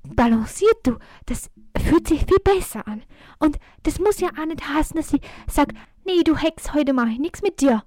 [0.05, 1.51] balanciert, du, das
[1.83, 3.03] fühlt sich viel besser an.
[3.41, 7.11] Und das muss ja auch nicht heißen, dass ich sage, nee, du Hex, heute mache
[7.11, 7.83] ich nichts mit dir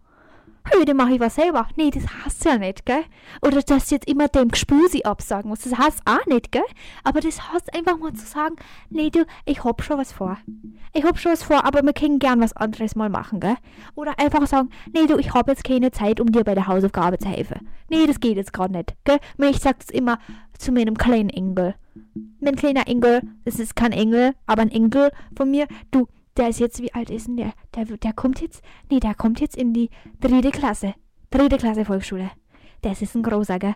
[0.76, 1.68] heute mache ich was selber.
[1.76, 3.04] Nee, das heißt ja nicht, gell?
[3.42, 5.62] Oder dass jetzt immer dem Gespusi absagen muss.
[5.62, 6.64] Das heißt auch nicht, gell?
[7.04, 8.56] Aber das heißt einfach mal zu sagen,
[8.90, 10.38] nee, du, ich hab schon was vor.
[10.94, 13.56] Ich hab schon was vor, aber wir können gern was anderes mal machen, gell?
[13.96, 17.18] Oder einfach sagen, nee, du, ich hab jetzt keine Zeit, um dir bei der Hausaufgabe
[17.18, 17.68] zu helfen.
[17.90, 19.20] Nee, das geht jetzt gerade nicht, gell?
[19.50, 20.20] Ich sag das immer
[20.58, 21.76] zu meinem kleinen Engel.
[22.40, 26.60] Mein kleiner Engel, das ist kein Engel, aber ein Engel von mir, du, der ist
[26.60, 27.54] jetzt, wie alt ist denn der?
[27.76, 30.94] Der, der kommt jetzt, nee, der kommt jetzt in die dritte Klasse.
[31.30, 32.32] Dritte Klasse Volksschule.
[32.82, 33.76] Das ist ein großer, gell?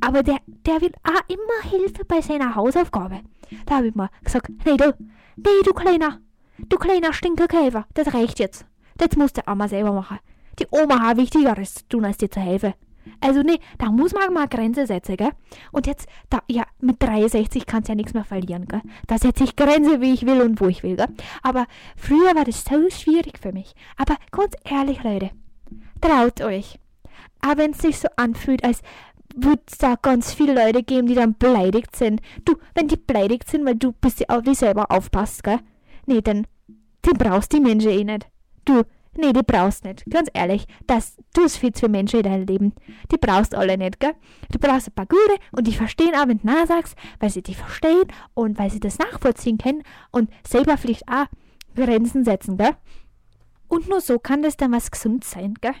[0.00, 3.20] Aber der, der will auch immer Hilfe bei seiner Hausaufgabe.
[3.66, 4.94] Da habe ich mal gesagt, nee, du,
[5.36, 6.20] nee, du kleiner,
[6.58, 8.66] du kleiner Stinkerkäfer, das reicht jetzt.
[8.96, 10.18] Das muss der Oma selber machen.
[10.58, 12.74] Die Oma hat Wichtigeres zu tun, als dir zu helfen.
[13.20, 15.30] Also nee, da muss man mal Grenze setzen, gell?
[15.72, 18.82] Und jetzt, da, ja, mit 63 kannst du ja nichts mehr verlieren, gell?
[19.06, 21.08] Da setze ich Grenze, wie ich will und wo ich will, gell?
[21.42, 23.74] Aber früher war das so schwierig für mich.
[23.96, 25.30] Aber ganz ehrlich, Leute,
[26.00, 26.78] traut euch.
[27.40, 28.82] Aber wenn es sich so anfühlt, als
[29.34, 32.20] würde es da ganz viele Leute geben, die dann beleidigt sind.
[32.44, 35.60] Du, wenn die beleidigt sind, weil du bist auf dich selber aufpasst, gell?
[36.06, 36.46] Nee, dann,
[37.02, 38.28] dann brauchst die Menschen eh nicht.
[38.64, 38.82] Du,
[39.14, 40.04] Nee, die brauchst nicht.
[40.08, 42.72] Ganz ehrlich, das tust viel zu viele Menschen in deinem Leben.
[43.10, 44.14] Die brauchst alle nicht, gell?
[44.50, 47.58] Du brauchst ein paar gute und die verstehen auch, wenn du nachsagst, weil sie dich
[47.58, 51.26] verstehen und weil sie das nachvollziehen können und selber vielleicht auch
[51.74, 52.74] Grenzen setzen, gell?
[53.68, 55.74] Und nur so kann das dann was gesund sein, gell?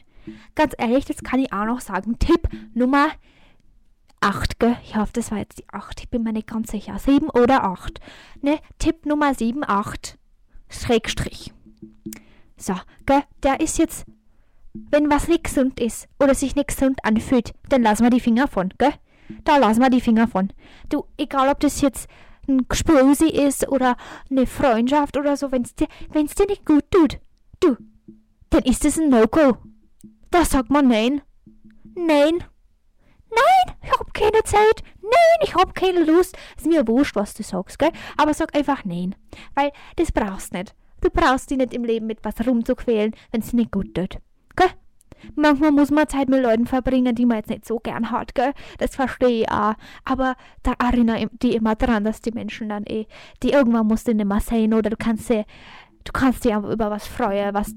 [0.54, 2.18] Ganz ehrlich, das kann ich auch noch sagen.
[2.18, 3.08] Tipp Nummer
[4.20, 4.76] 8, gell?
[4.84, 6.00] Ich hoffe, das war jetzt die 8.
[6.00, 6.98] Ich bin mir nicht ganz sicher.
[6.98, 7.98] 7 oder 8.
[8.40, 8.58] Ne?
[8.78, 10.18] Tipp Nummer 7, 8.
[10.68, 11.52] Schrägstrich.
[12.62, 12.74] So,
[13.06, 14.06] gell, der ist jetzt,
[14.72, 18.46] wenn was nicht gesund ist oder sich nicht gesund anfühlt, dann lassen wir die Finger
[18.46, 18.94] von, gell?
[19.42, 20.52] Da lassen wir die Finger von.
[20.88, 22.08] Du, egal ob das jetzt
[22.46, 23.96] ein Gespösi ist oder
[24.30, 27.18] eine Freundschaft oder so, wenn es dir, wenn's dir nicht gut tut,
[27.58, 27.76] du,
[28.50, 29.56] dann ist das ein No-Go.
[30.30, 31.20] da sagt man nein.
[31.96, 32.44] Nein.
[33.28, 34.84] Nein, ich hab keine Zeit.
[35.00, 36.36] Nein, ich hab keine Lust.
[36.56, 37.90] Ist mir wurscht, was du sagst, gell?
[38.16, 39.16] Aber sag einfach nein.
[39.54, 40.76] Weil das brauchst nicht.
[41.02, 44.18] Du brauchst dich nicht im Leben mit was rumzuquälen, wenn es nicht gut tut.
[44.56, 44.68] Gell?
[45.34, 48.52] Manchmal muss man Zeit mit Leuten verbringen, die man jetzt nicht so gern hat, gell?
[48.78, 49.74] Das verstehe ich auch.
[50.04, 53.06] Aber da erinnere ich die immer dran, dass die Menschen dann eh,
[53.42, 55.44] die irgendwann musst du nicht mehr sein oder du kannst sie,
[56.04, 57.74] du kannst dich über was freuen, was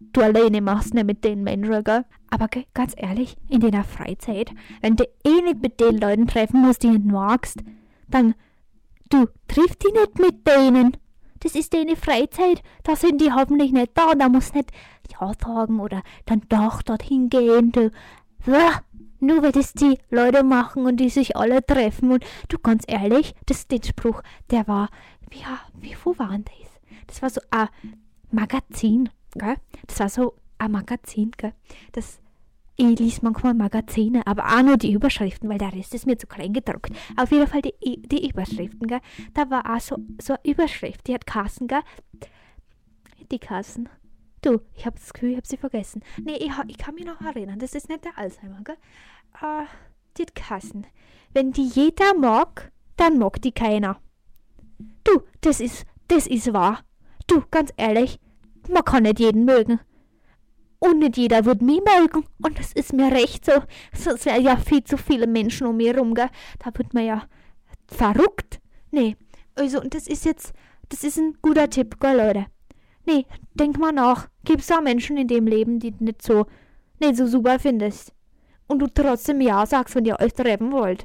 [0.00, 2.04] du alleine machst, nicht mit den Menschen, gell?
[2.30, 6.60] Aber gell, ganz ehrlich, in deiner Freizeit, wenn du eh nicht mit den Leuten treffen
[6.62, 7.62] musst, die du magst,
[8.08, 8.34] dann,
[9.10, 10.96] du triffst die nicht mit denen.
[11.44, 12.62] Das ist deine Freizeit.
[12.82, 14.72] Da sind die hoffentlich nicht da da musst nicht
[15.12, 17.70] Ja sagen oder dann doch dorthin gehen.
[17.70, 17.90] Du,
[19.20, 22.12] nur weil das die Leute machen und die sich alle treffen.
[22.12, 24.88] Und du, ganz ehrlich, das ist der Spruch, der war,
[25.32, 26.70] ja, wie, wo war denn das?
[27.06, 27.68] Das war so ein
[28.30, 29.56] Magazin, gell?
[29.86, 31.52] Das war so ein Magazin, gell?
[31.92, 32.20] Das
[32.76, 36.26] ich lese manchmal Magazine, aber auch nur die Überschriften, weil der Rest ist mir zu
[36.26, 36.90] klein gedruckt.
[37.16, 39.00] Auf jeden Fall die, die Überschriften, gell?
[39.32, 41.82] Da war auch so, so eine Überschrift, die hat Kassen, gell?
[43.30, 43.88] Die Kassen.
[44.42, 46.02] Du, ich habe das Gefühl, ich habe sie vergessen.
[46.22, 48.76] Nee, ich, ich, kann mich noch erinnern, das ist nicht der Alzheimer, gell?
[49.40, 49.66] Äh,
[50.18, 50.86] die Kassen.
[51.32, 54.00] Wenn die jeder mag, dann mag die keiner.
[55.04, 56.80] Du, das ist, das ist wahr.
[57.26, 58.18] Du, ganz ehrlich,
[58.68, 59.80] man kann nicht jeden mögen.
[60.78, 62.26] Und nicht jeder wird mich mögen.
[62.42, 63.52] Und das ist mir recht so.
[63.92, 66.14] Sonst wären ja viel zu viele Menschen um mich herum?
[66.14, 66.28] Da
[66.74, 67.22] wird man ja
[67.86, 68.60] verrückt.
[68.90, 69.16] Nee,
[69.54, 70.52] also, und das ist jetzt,
[70.88, 72.46] das ist ein guter Tipp, gell, Leute?
[73.06, 74.28] Nee, denk mal nach.
[74.44, 76.46] Gibt's da Menschen in dem Leben, die nicht so,
[77.00, 78.12] nicht so super findest?
[78.66, 81.04] Und du trotzdem Ja sagst, wenn ihr euch treffen wollt?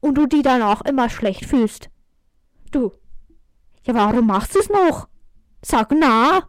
[0.00, 1.88] Und du die danach immer schlecht fühlst?
[2.70, 2.92] Du,
[3.86, 5.08] ja, warum machst du es noch?
[5.64, 6.48] Sag na.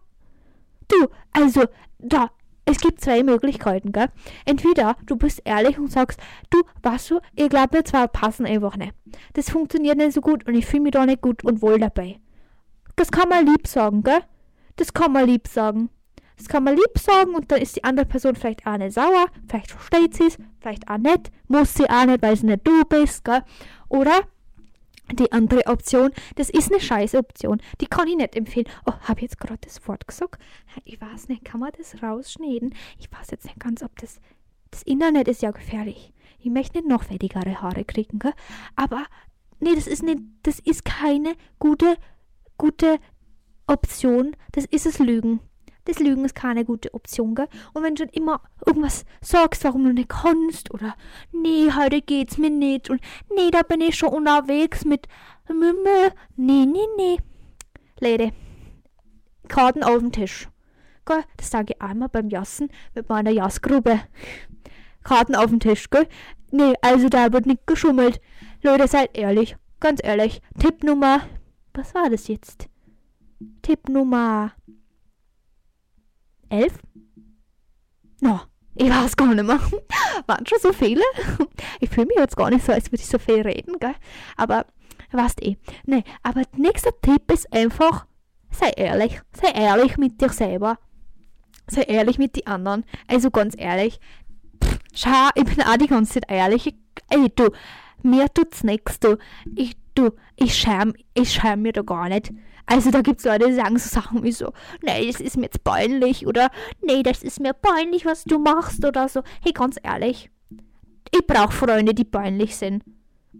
[0.88, 1.64] Du, also,
[2.04, 2.30] da,
[2.66, 4.08] es gibt zwei Möglichkeiten, gell?
[4.46, 8.78] Entweder du bist ehrlich und sagst, du, was du, ihr glaubt mir zwar passen einfach
[8.78, 8.94] nicht.
[9.34, 12.20] Das funktioniert nicht so gut und ich fühle mich da nicht gut und wohl dabei.
[12.96, 14.22] Das kann man lieb sagen, gell?
[14.76, 15.90] Das kann man lieb sagen.
[16.38, 19.28] Das kann man lieb sagen und dann ist die andere Person vielleicht auch nicht sauer,
[19.48, 22.84] vielleicht versteht sie es, vielleicht auch nicht, muss sie auch nicht, weil sie nicht du
[22.86, 23.44] bist, gell?
[23.88, 24.22] Oder
[25.12, 27.62] die andere Option, das ist eine scheiß Option.
[27.82, 28.68] Die kann ich nicht empfehlen.
[28.86, 30.42] Oh, habe ich jetzt gerade das Wort gesagt?
[30.86, 32.74] Ich weiß nicht, kann man das rausschneiden?
[33.00, 34.20] Ich weiß jetzt nicht ganz, ob das.
[34.72, 36.14] Das Internet ist ja gefährlich.
[36.40, 38.34] Ich möchte nicht noch fettigere Haare kriegen, gell?
[38.76, 39.06] Aber
[39.60, 41.96] nee, das ist nicht, das ist keine gute,
[42.58, 42.98] gute
[43.68, 44.36] Option.
[44.52, 45.42] Das ist es Lügen.
[45.86, 47.48] Das Lügen ist keine gute Option, gell?
[47.74, 50.96] Und wenn du schon immer irgendwas sagst, warum du nicht kannst, oder
[51.32, 53.02] nee, heute geht's mir nicht, und
[53.36, 55.08] nee, da bin ich schon unterwegs mit
[55.50, 57.18] Mümmel, nee, nee, nee.
[58.00, 58.32] Leute,
[59.50, 60.48] Karten auf dem Tisch.
[61.06, 61.24] Gell?
[61.36, 64.02] Das sage ich einmal beim Jassen mit meiner Jassgrube.
[65.04, 66.08] Karten auf dem Tisch, gell?
[66.52, 68.22] Nee, also da wird nicht geschummelt.
[68.62, 69.58] Leute, seid ehrlich.
[69.82, 70.42] Ganz ehrlich.
[70.60, 71.22] Tipp Nummer.
[71.74, 72.70] Was war das jetzt?
[73.62, 74.54] Tipp Nummer
[76.54, 76.80] elf?
[78.22, 78.40] No,
[78.76, 79.60] ich weiß gar nicht mehr.
[80.28, 81.04] Waren schon so viele?
[81.80, 83.96] Ich fühle mich jetzt gar nicht so, als würde ich so viel reden, gell?
[84.38, 84.66] Aber,
[85.12, 85.58] weißt eh.
[85.86, 88.06] Nee, aber der nächste Tipp ist einfach,
[88.52, 89.20] sei ehrlich.
[89.34, 90.78] Sei ehrlich mit dir selber.
[91.68, 92.86] Sei ehrlich mit den anderen.
[93.08, 94.00] Also ganz ehrlich.
[94.64, 96.74] Pff, schau, ich bin auch die ganze Zeit ehrlich.
[97.10, 97.50] ey, du,
[98.02, 99.18] mir tut's nichts, du.
[99.56, 102.32] Ich, du, ich schäm, ich schäm mir da gar nicht.
[102.66, 105.44] Also da gibt es Leute, die sagen so Sachen wie so, nee, das ist mir
[105.44, 106.50] jetzt peinlich oder
[106.82, 109.22] nee, das ist mir peinlich, was du machst oder so.
[109.42, 110.30] Hey, ganz ehrlich,
[111.12, 112.84] ich brauche Freunde, die peinlich sind.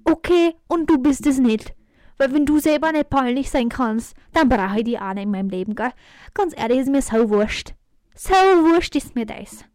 [0.04, 1.74] Okay, und du bist es nicht.
[2.18, 5.32] Weil wenn du selber nicht peinlich sein kannst, dann brauche ich die auch nicht in
[5.32, 5.92] meinem Leben, gell?
[6.34, 7.74] Ganz ehrlich, ist mir so wurscht.
[8.16, 9.66] So wurscht ist mir das.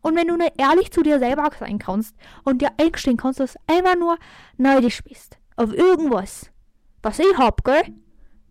[0.00, 3.54] Und wenn du nicht ehrlich zu dir selber sein kannst und dir eingestehen kannst, dass
[3.54, 4.16] du einfach nur
[4.56, 6.50] neidisch bist auf irgendwas,
[7.02, 7.82] was ich hab, gell?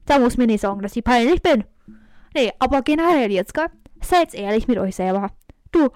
[0.06, 1.64] Da muss mir nicht sagen, dass ich peinlich bin.
[2.36, 3.68] Nee, aber generell jetzt, gell?
[4.02, 5.32] Seid ehrlich mit euch selber.
[5.72, 5.90] Du,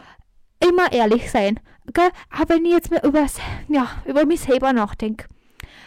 [0.65, 1.60] immer ehrlich sein,
[1.93, 2.10] gell?
[2.30, 3.26] Aber wenn ich jetzt mal über,
[3.67, 5.26] ja, über mich selber nachdenke.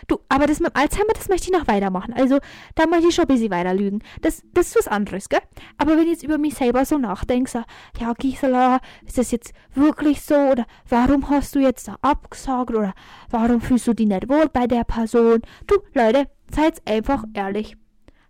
[0.08, 2.12] Du, aber das mit dem Alzheimer, das möchte ich noch weitermachen.
[2.14, 2.38] Also,
[2.74, 4.02] da möchte ich schon ein bisschen weiter lügen.
[4.22, 5.40] Das, das ist was anderes, gell?
[5.78, 7.62] Aber wenn ich jetzt über mich selber so nachdenke, so,
[8.00, 10.34] ja, Gisela, ist das jetzt wirklich so?
[10.34, 12.70] Oder warum hast du jetzt da abgesagt?
[12.70, 12.94] Oder
[13.30, 15.42] warum fühlst du dich nicht wohl bei der Person?
[15.66, 17.76] Du, Leute, seid einfach ehrlich.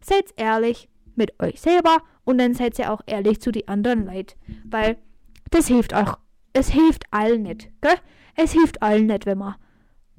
[0.00, 4.38] Seid ehrlich mit euch selber und dann seid ihr auch ehrlich zu den anderen Leuten.
[4.64, 4.96] Weil
[5.50, 6.18] das hilft auch.
[6.52, 7.96] Es hilft allen nicht, gell?
[8.36, 9.54] Es hilft allen nicht, wenn man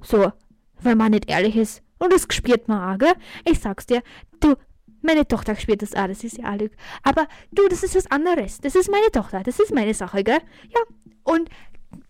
[0.00, 0.32] so,
[0.80, 1.82] wenn man nicht ehrlich ist.
[1.98, 3.14] Und das spürt man auch, gell?
[3.44, 4.02] Ich sag's dir,
[4.40, 4.54] du,
[5.02, 6.70] Meine Tochter spielt das auch, das ist ja alles.
[7.02, 8.60] Aber du, das ist was anderes.
[8.60, 10.38] Das ist meine Tochter, das ist meine Sache, gell?
[10.68, 10.80] Ja,
[11.24, 11.50] und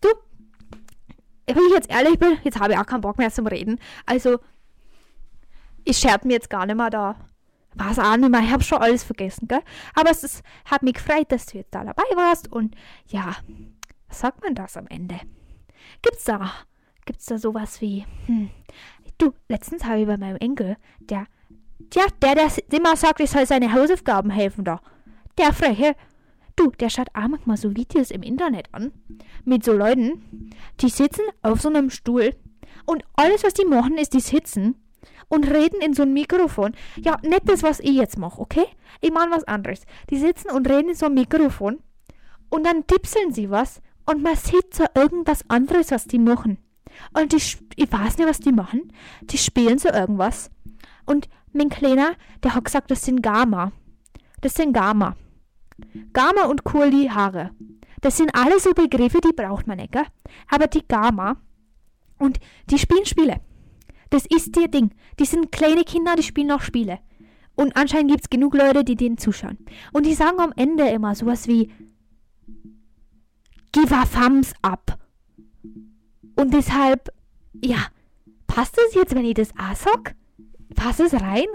[0.01, 0.09] du,
[1.47, 3.79] wenn ich jetzt ehrlich bin, jetzt habe ich auch keinen Bock mehr zum Reden.
[4.05, 4.39] Also,
[5.83, 7.15] ich schert mir jetzt gar nicht mehr da.
[7.75, 9.61] Weiß auch nicht mehr, ich habe schon alles vergessen, gell?
[9.95, 12.75] Aber es ist, hat mich gefreut, dass du jetzt da dabei warst und
[13.07, 13.35] ja,
[14.07, 15.19] was sagt man das am Ende?
[16.01, 16.51] Gibt's da,
[17.05, 18.49] gibt's da sowas wie, hm,
[19.17, 21.25] du, letztens habe ich bei meinem Enkel, der,
[21.79, 24.81] der, der, der immer sagt, ich soll seine Hausaufgaben helfen da.
[25.37, 25.95] Der Freche,
[26.55, 28.91] du, der schaut auch manchmal so Videos im Internet an,
[29.45, 32.35] mit so Leuten, die sitzen auf so einem Stuhl
[32.85, 34.75] und alles, was die machen, ist, die sitzen
[35.33, 36.73] und reden in so ein Mikrofon.
[36.97, 38.65] Ja, nicht das, was ich jetzt mache, okay?
[39.01, 39.81] Ich mache was anderes.
[40.11, 41.79] Die sitzen und reden in so ein Mikrofon
[42.49, 46.59] und dann tippseln sie was und man sieht so irgendwas anderes, was die machen.
[47.17, 48.93] Und die, ich weiß nicht, was die machen.
[49.21, 50.51] Die spielen so irgendwas.
[51.07, 52.11] Und mein Kleiner,
[52.43, 53.71] der hat gesagt, das sind Gamma.
[54.41, 55.15] Das sind Gamma.
[56.13, 57.49] Gamma und Curly Haare.
[58.01, 60.05] Das sind alle so Begriffe, die braucht man nicht, gell?
[60.47, 61.37] Aber die Gamma
[62.19, 63.39] und die spielen Spiele.
[64.13, 64.91] Das ist ihr Ding.
[65.19, 66.99] Die sind kleine Kinder, die spielen auch Spiele.
[67.55, 69.57] Und anscheinend gibt es genug Leute, die denen zuschauen.
[69.91, 71.71] Und die sagen am Ende immer sowas wie
[73.71, 74.99] Give a thumbs up.
[76.35, 77.09] Und deshalb,
[77.59, 77.87] ja,
[78.45, 80.15] passt es jetzt, wenn ich das auch sag?
[80.75, 81.47] Passt es rein?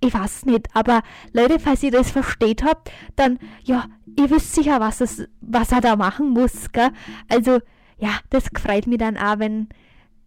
[0.00, 1.02] Ich weiß es nicht, aber
[1.34, 3.84] Leute, falls ihr das versteht habt, dann, ja,
[4.18, 6.88] ihr wisst sicher, was, das, was er da machen muss, gell?
[7.28, 7.58] Also,
[7.98, 9.68] ja, das freut mich dann auch, wenn,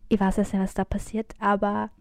[0.09, 1.91] ich weiß jetzt nicht, was da passiert, aber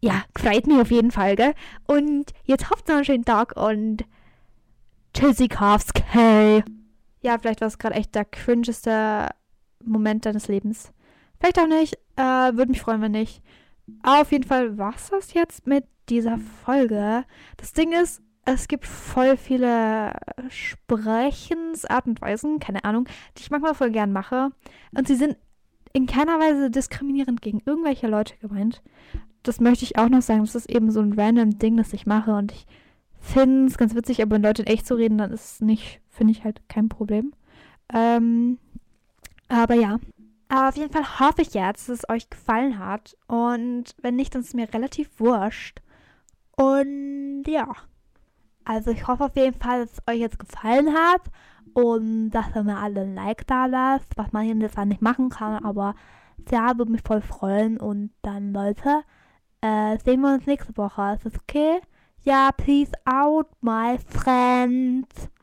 [0.00, 1.54] ja, freut mich auf jeden Fall, gell?
[1.86, 4.04] Und jetzt habt noch einen schönen Tag und
[5.14, 6.64] Tschüssikowski.
[7.20, 9.28] Ja, vielleicht war es gerade echt der cringeste
[9.84, 10.92] Moment deines Lebens.
[11.38, 11.94] Vielleicht auch nicht.
[12.16, 13.42] Äh, Würde mich freuen, wenn nicht.
[14.02, 17.24] Auf jeden Fall war es das jetzt mit dieser Folge.
[17.56, 20.14] Das Ding ist, es gibt voll viele
[20.48, 24.50] Sprechensart und Weisen, keine Ahnung, die ich manchmal voll gern mache.
[24.96, 25.36] Und sie sind
[25.92, 28.82] in keiner Weise diskriminierend gegen irgendwelche Leute gemeint.
[29.42, 30.40] Das möchte ich auch noch sagen.
[30.40, 32.32] Das ist eben so ein random Ding, das ich mache.
[32.32, 32.66] Und ich
[33.20, 36.00] finde es ganz witzig, aber wenn Leute in echt zu reden, dann ist es nicht,
[36.08, 37.32] finde ich halt kein Problem.
[37.92, 38.58] Ähm,
[39.48, 39.98] aber ja.
[40.48, 43.16] Aber auf jeden Fall hoffe ich jetzt, dass es euch gefallen hat.
[43.26, 45.80] Und wenn nicht, dann ist es mir relativ wurscht.
[46.56, 47.68] Und ja.
[48.64, 51.22] Also ich hoffe auf jeden Fall, dass es euch jetzt gefallen hat
[51.74, 55.30] und dass ihr mir alle ein Like da lasst, was man hier jetzt nicht machen
[55.30, 55.94] kann, aber
[56.50, 57.78] ja, würde mich voll freuen.
[57.78, 59.02] Und dann, Leute,
[59.60, 61.14] äh, sehen wir uns nächste Woche.
[61.14, 61.80] Ist das okay?
[62.24, 65.32] Ja, peace out, my friends.